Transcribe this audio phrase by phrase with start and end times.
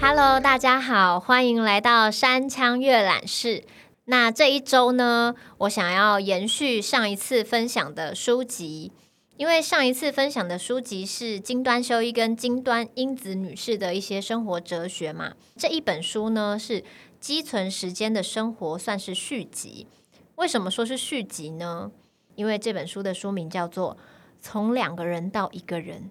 [0.00, 3.64] Hello，大家好，欢迎来到山羌阅览室。
[4.04, 8.92] 那这一周呢，我想要延续上一次分享的书籍，
[9.38, 15.32] 因为上一次分享的书籍是金端修一跟金端英子女士的一些生活哲学嘛。
[15.56, 16.84] 这一本书呢是
[17.24, 19.86] 积存时间的生活，算是续集。
[20.34, 21.90] 为什么说是续集呢？
[22.34, 23.96] 因为这本书的书名叫做
[24.42, 26.02] 《从两个人到一个人》。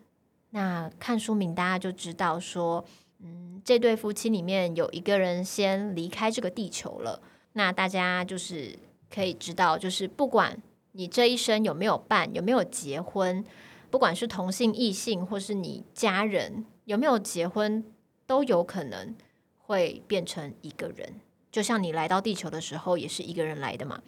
[0.49, 2.83] 那看书名大家就知道说，
[3.19, 7.21] 嗯，这对夫妻里面有一个人先离开这个地球了。
[7.51, 8.75] 那大家就是
[9.13, 10.59] 可以知道，就是不管
[10.93, 13.45] 你这一生有没有伴，有没有结婚，
[13.91, 17.85] 不管是同性、异性，或是你家人有没有结婚，
[18.25, 19.15] 都有可能
[19.63, 21.19] 会变成一个人。
[21.51, 24.01] 就像你来到地球的时候，也是一个人来的嘛。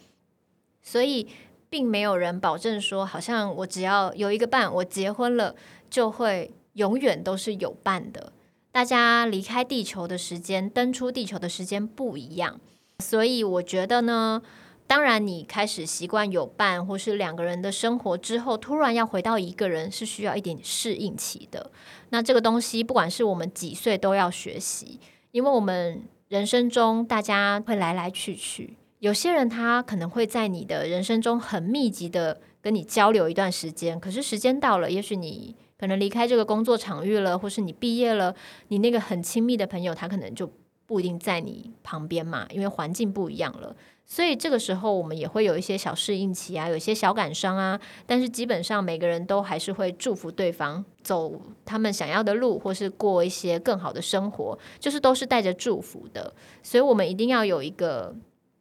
[0.82, 1.28] 所以，
[1.68, 5.54] 并没有人保证说，好像我只要有一个伴，我结婚了，
[5.90, 8.32] 就会永远都是有伴的。
[8.70, 12.60] 大家离开地球的时间，登出地球的时间不一样。
[12.98, 14.42] 所以我觉得呢，
[14.86, 21.70] 当然你开始习惯有伴或是两个人的生活之后，突然要回到一个人，是需要一点适应期的。
[22.10, 25.00] 那这个东西，不管是我们几岁都要学习，
[25.36, 38.34] 因为我们人生中大家会来来去去，有些人他可能会在你的人生中很密集的跟你交流一段时间，可是时间到了，也许你可能离开这个工作场域了，或是你毕业了，
[38.68, 40.50] 你那个很亲密的朋友，他可能就。
[40.88, 43.74] 不一定在你旁边嘛，因为环境不一样了，
[44.08, 47.78] 所以这个时候我们也会有一些小适应期啊，有些小感伤啊。
[48.06, 51.32] 但是基本上每个人都还是会祝福对方走
[51.64, 56.32] 他们想要的路，或是过一些更好的生活，就是都是带着祝福的。
[56.62, 58.14] 所以我们一定要有一个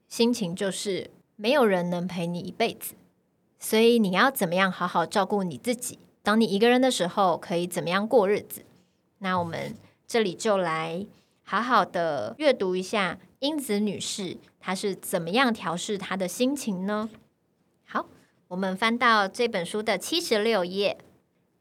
[0.10, 2.96] 心情，就是没有人能陪你一辈子，
[3.60, 6.00] 所以你要怎么样好好照顾你自己。
[6.24, 8.64] 当你一个人的时候，可以怎么样过日子？
[9.20, 9.76] 那我们
[10.08, 11.06] 这里就来。
[11.48, 17.12] 好好的阅读一下英子女士，她是怎么样调试她的心情呢？
[17.86, 18.08] 好，
[18.48, 20.98] 我们翻到这本书的七十六页，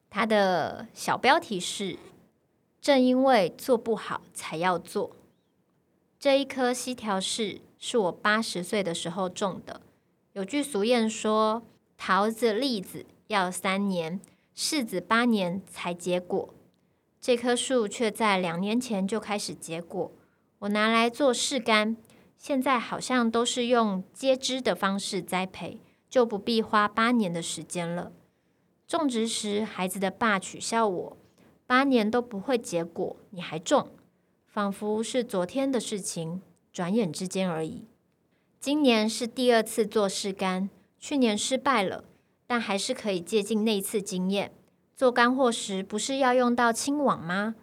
[0.09, 1.99] 它的小标题是
[2.81, 5.15] “正因为做不好才要做”。
[6.19, 9.83] 这一颗西条柿是我八十岁的时候种的。
[10.33, 11.63] 有句俗谚说
[11.99, 14.19] ：“桃子、栗子要三年，
[14.57, 16.55] 柿子八年才结果。”
[17.21, 20.11] 这棵树却在两年前就开始结果，
[20.65, 21.95] 我拿来做试干，
[22.39, 28.13] 现在好像都是用接枝的方式栽培，就不必花八年的时间了。
[28.87, 31.17] 种植时，孩子的爸取笑我
[31.67, 33.91] ：“八年都不会结果，你还种？”
[34.49, 36.41] 仿佛是昨天的事情，
[36.73, 37.85] 转眼之间而已。
[38.59, 42.05] 今年是第二次做试干，去年失败了，
[42.47, 44.51] 但还是可以借鉴那次经验。
[44.97, 47.55] 做干货时，不是要用到轻网吗？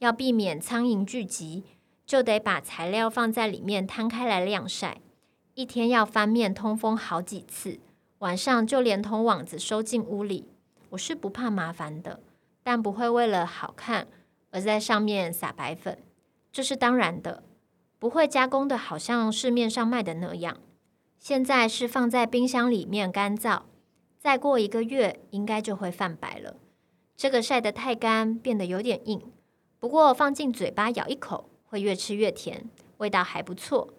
[0.00, 1.64] 要避免苍蝇聚集，
[2.10, 5.00] 就得把材料放在里面摊开来晾晒。
[5.54, 7.78] 一天要翻面通风好几次，
[8.18, 10.48] 晚上就连同网子收进屋里。
[10.88, 12.18] 我是不怕麻烦的，
[12.64, 14.08] 但不会为了好看
[14.50, 15.98] 而在上面撒白粉，
[16.50, 17.44] 这是当然的。
[18.00, 20.56] 不会加工的，好像市面上卖的那样。
[21.20, 23.62] 现在是放在冰箱里面干燥，
[24.18, 26.56] 再过一个月应该就会泛白了。
[27.16, 29.22] 这个晒得太干，变得有点硬。
[29.78, 33.94] 不过放进嘴巴咬一口，会越吃越甜，味道还不错。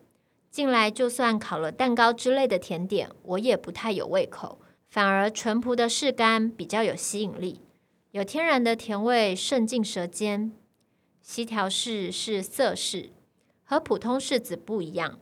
[0.50, 4.60] 近来就算烤了蛋糕之类的甜点，我也不太有胃口。
[4.90, 7.62] 反而纯朴的柿干比较有吸引力，
[8.12, 10.52] 有天然的甜味渗进舌尖。
[11.22, 13.12] 西条柿是涩柿，
[13.64, 15.18] 和普通柿子不一样。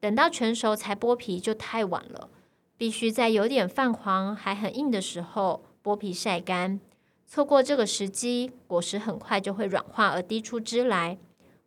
[0.00, 2.28] 等到全熟才剥皮就太晚了，
[2.76, 6.80] 必须在有点泛黄还很硬的时候剥皮晒干。
[7.24, 11.18] 错过这个时机，果实很快就会软化而滴出汁来。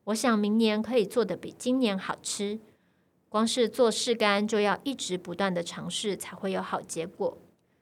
[0.06, 2.60] 我想明年可以做得比今年好吃。
[3.30, 7.38] 光是做柿干就要一直不断的尝试才会有好结果，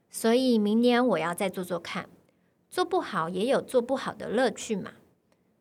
[0.09, 2.09] 所以明年我要再做做看。
[2.69, 4.93] 做不好也有做不好的乐趣嘛。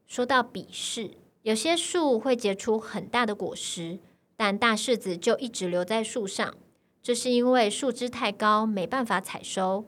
[0.06, 1.12] 说到比柿，
[1.42, 3.98] 有些树会结出很大的果实，
[4.36, 6.54] 但大柿子就一直留在树上，
[7.02, 9.84] 这是因为树枝太高，没办法采收。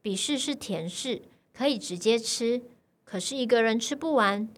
[0.00, 1.22] 比柿是甜柿。
[1.56, 2.62] 可以直接吃，
[3.04, 4.48] 可是一个人吃不完，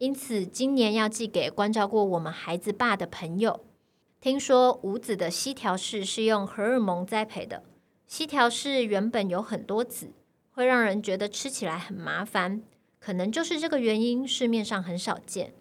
[0.00, 3.66] 因此今年要寄给关照过我们孩子爸的朋友。
[4.18, 7.64] 听说无籽的西条柿是用荷尔蒙栽培的，
[8.06, 10.12] 西条柿原本有很多籽，
[10.52, 12.62] 会让人觉得吃起来很麻烦，
[12.98, 15.52] 可能就是这个原因，市面上很少见。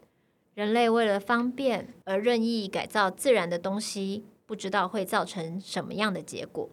[0.53, 6.69] 人类为了方便而任意改造自然的东西，不知道会造成什么样的结果。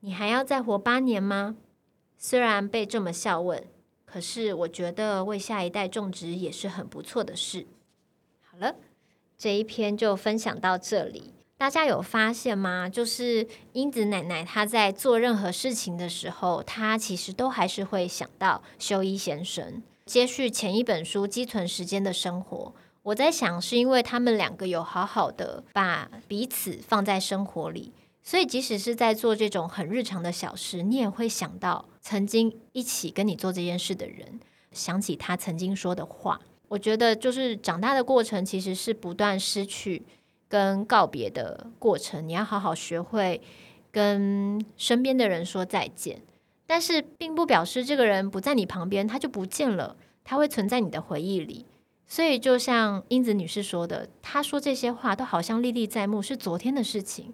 [0.00, 1.56] 你还要再活八年吗？
[2.16, 3.62] 虽然被这么笑问，
[4.12, 7.66] 可是我觉得为下一代种植也是很不错的事。
[8.42, 8.74] 好了，
[9.38, 11.32] 这一篇就分享到这里。
[11.56, 12.90] 大家有发现吗？
[12.90, 19.82] 就是英子奶奶她在做任何事情的时候，她其实都还是会想到修一先生。
[20.04, 22.74] 接续前一本书《积存时间的生活》，
[23.04, 34.40] 我在想，是因为他们两个有好好的把彼此放在生活里，所以即使是在做这种很日常的小事，你也会想到曾经一起跟你做这件事的人，
[34.70, 36.40] 想起他曾经说的话。
[36.68, 40.04] 我觉得，就是长大的过程其实是不断失去。
[40.48, 43.40] 跟告别的过程，你要好好学会
[43.90, 46.20] 跟身边的人说再见。
[46.66, 51.64] 但是，并不表示这个人不在你旁边，他就不见了，他会存在你的回忆里。
[52.06, 57.32] 所以，就像英子女士说的，她说这些话都好像历历在目，是昨天的事情。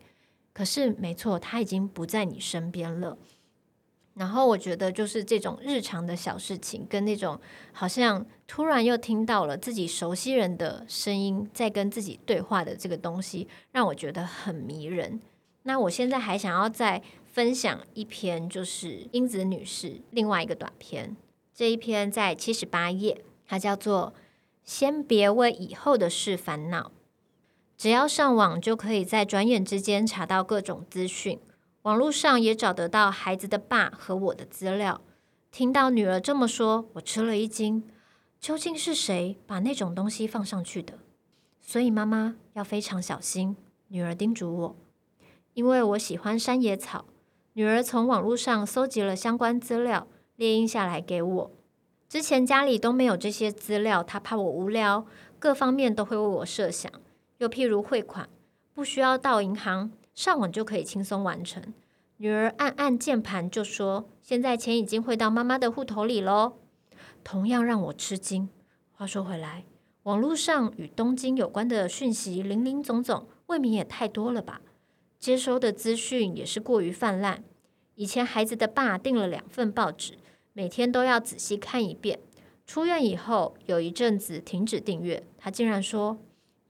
[0.58, 3.16] 可是，没错，他已经不在你身边了。
[4.14, 7.40] 然后我觉得，就是这种日常的小事情，跟那种
[7.70, 15.20] 好像突然又听到了自己熟悉人的声音在跟自己对话的这个东西，让我觉得很迷人。
[15.62, 21.16] 那我现在还想要再分享一篇，就是英子女士另外一个短篇，
[21.54, 24.12] 这一篇在七十八页，它叫做
[24.64, 26.90] 《先别为以后的事烦恼》，
[27.78, 31.38] 只要上网就可以在转眼之间查到各种资讯。
[31.82, 35.00] 网络上也找得到孩子的爸和我的资料。
[35.52, 37.88] 听到女儿这么说，我吃了一惊。
[38.40, 40.94] 究竟是谁把那种东西放上去的？
[41.60, 43.56] 所以妈妈要非常小心。
[43.86, 44.76] 女儿叮嘱我，
[45.54, 47.04] 因为我喜欢山野草。
[47.52, 51.50] 女儿从网络上搜集了相关资料，列印下来给我。
[52.08, 55.06] 之前家里都没有这些资料，她怕我无聊，
[55.38, 56.90] 各方面都会为我设想。
[57.38, 58.28] 又譬如汇款，
[58.74, 59.90] 不需要到银行。
[60.14, 61.62] 上网就可以轻松完成。
[62.16, 66.54] 女儿按按键盘就说：“现在钱已经汇到妈妈的户头里喽。”
[67.22, 68.48] 同样让我吃惊。
[68.90, 69.64] 话说回来，
[70.02, 74.60] 网络上与东京有关的讯息林林总总，未免也太多了吧？
[75.20, 77.44] 接收的资讯也是过于泛滥。
[77.94, 80.18] 以前孩子的爸订了两份报纸，
[80.52, 82.18] 每天都要仔细看一遍。
[82.66, 86.18] 出院以后有一阵子停止订阅，他竟然说：“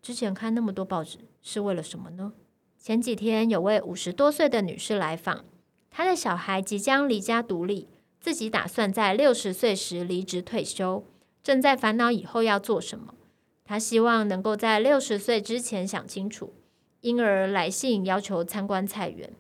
[0.09, 2.33] 之前看那么多报纸是为了什么呢？”
[2.81, 5.45] 前几天有位五十多岁的女士来访，
[5.91, 7.89] 她的小孩即将离家独立，
[8.19, 11.05] 自己打算在六十岁时离职退休，
[11.43, 13.17] 正在烦恼以后要做什么。
[13.67, 16.55] 她希望能够在六十岁之前想清楚，
[17.03, 19.31] 因而来信要求参观菜园。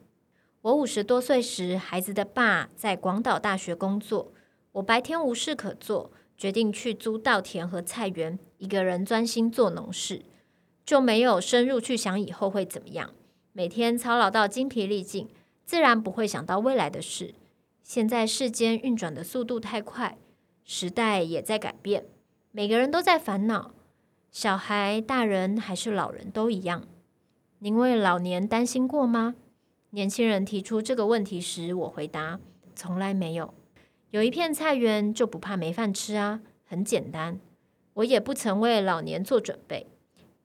[0.60, 4.34] 我五十多岁时，孩子的爸在广岛大学工作，
[4.72, 10.20] 我白天无事可做，决定去租稻田和菜园，一个人专心做农事，
[10.88, 13.10] 就没有深入去想以后会怎么样。
[13.52, 15.28] 每天操劳到精疲力尽，
[15.66, 17.34] 自然不会想到未来的事。
[17.82, 20.16] 现在世间运转的速度太快，
[20.64, 22.06] 时代也在改变，
[22.52, 23.74] 每个人都在烦恼，
[24.30, 26.84] 小孩、大人还是老人都一样。
[27.58, 29.34] 您为老年担心过吗？
[29.90, 32.40] 年轻人提出这个问题时，我回答：
[32.74, 33.52] 从来没有。
[34.08, 37.38] 有一片菜园就不怕没饭吃啊，很简单。
[37.92, 39.86] 我也不曾为老年做准备，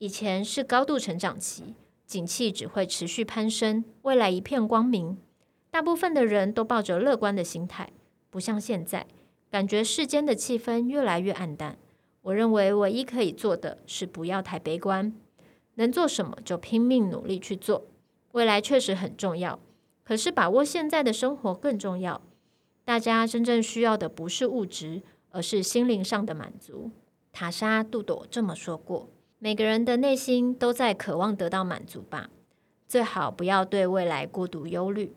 [0.03, 1.75] 以前是高度成长期。
[2.05, 5.17] 景气只会持续攀升，未来一片光明。
[5.72, 7.89] 大部分的人都抱着乐观的心态，
[8.29, 9.07] 不像现在，
[9.50, 11.77] 感觉世间的气氛越来越暗淡。
[12.24, 15.15] 我认为唯一可以做的是不要太悲观，
[15.75, 17.88] 能做什么就拼命努力去做。
[18.33, 19.57] 未来确实很重要，
[20.03, 22.22] 可是把握现在的生活更重要。
[22.83, 26.91] 大家真正需要的不是物质，而是心灵上的满足。
[27.31, 29.07] 塔莎·杜朵这么说过。
[29.43, 32.29] 每个人的内心都在渴望得到满足吧，
[32.88, 35.13] 最好不要对未来过度忧虑。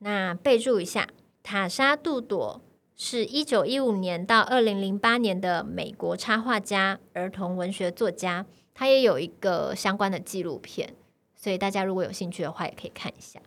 [0.00, 1.08] 那备注一下，
[1.42, 2.60] 塔莎·杜朵
[2.94, 8.44] 是一九一五年到二零零八年的美国插画家、儿童文学作家，
[8.74, 10.94] 他也有一个相关的纪录片，
[11.34, 13.40] 所以大家如果有兴趣的话，也可以看一下。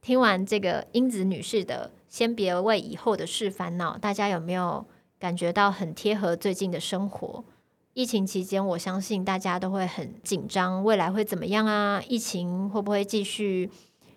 [0.00, 4.86] 听完这个英子女士的“先别为以后的事烦恼”，大家有没有
[5.18, 7.44] 感觉到很贴合最近的生活？
[7.92, 12.00] 疫情期间，我相信大家都会很紧张，未来会怎么样啊？
[12.08, 13.68] 疫情会不会继续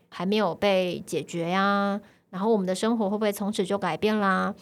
[0.09, 1.99] 还没有被解决呀？
[2.29, 4.53] 然后我们的生活会不会从此就改变啦？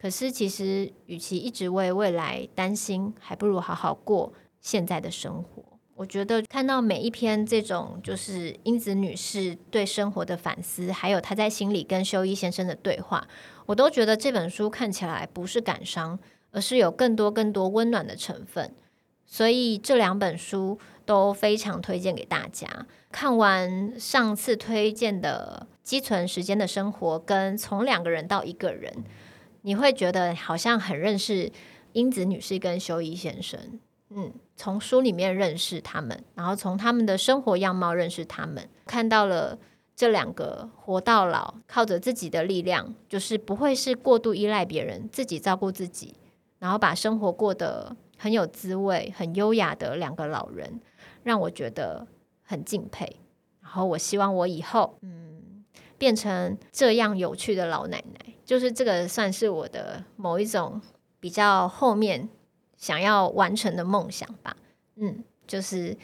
[0.00, 5.62] 可是，其实与其一直为未来担心，还不如好好过现在的生活。
[5.94, 13.26] 我觉得看到每一篇这种就是英子女士对生活的反思，还有她在心里跟修一先生的对话，
[13.64, 16.18] 我都觉得这本书看起来不是感伤。
[16.56, 18.74] 而是有更多更多温暖的成分，
[19.26, 22.86] 所以这两本书都非常推荐给大家。
[23.12, 28.90] 看完上次推荐的《积存时间的生活》跟《从两个人到一个人》，
[29.60, 31.52] 你会觉得好像很认识
[31.92, 33.78] 英子女士跟修一先生。
[34.08, 39.58] 嗯，从书里面认识他们，然后从他们的生活样貌认识他们，看到了
[39.94, 46.14] 这两个活到老，靠着自己的力量，就是不会是过度依赖别人，自己照顾自己，
[46.58, 50.80] 然后把生活过得很有滋味、很优雅的两个老人，
[51.22, 52.06] 让我觉得
[52.42, 53.16] 很敬佩。
[53.60, 55.64] 然后我希望我以后，嗯，
[55.98, 60.80] 变成这样有趣的老奶奶，就是这个算是我的某一种
[61.20, 62.28] 比较后面。
[62.78, 64.54] 想要完成的梦想吧，
[64.96, 65.96] 嗯，就是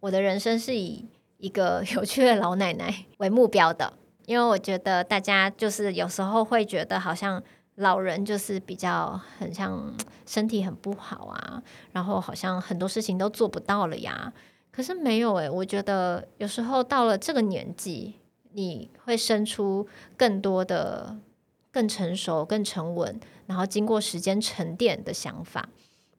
[0.00, 3.94] 我的人生是以一个 有趣的老奶奶为目标的，
[4.26, 7.42] 因为我觉得大家就是有时候会觉得好像
[7.76, 9.94] 老人就是比较很像
[10.26, 11.62] 身体很不好啊，
[11.92, 14.32] 然后好像很多事情都做不到了呀。
[14.70, 18.14] 可是没有诶，我觉得有时候到了这个年纪，
[18.52, 19.86] 你会生出
[20.16, 21.16] 更多的、
[21.70, 25.68] 更成熟、更沉稳，然后经过时间沉淀的想法。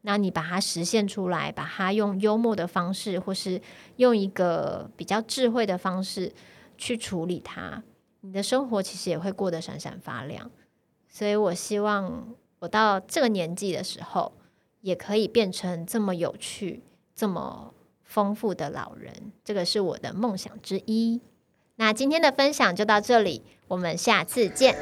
[0.01, 3.61] 那你把它实现出来，把它用幽默的方式，或是
[3.97, 6.33] 用一个比较智慧的方式
[6.75, 7.83] 去处理它，
[8.21, 10.49] 你的生活其实也会过得闪闪发亮。
[11.11, 14.31] 所以我希望我到这个年纪的时候，
[14.79, 16.81] 也可以变成这么有趣、
[17.13, 19.13] 这么丰富的老人。
[19.43, 21.19] 这个是我的梦想之一。
[21.75, 24.75] 那今天的分享就到这里，我们下次见。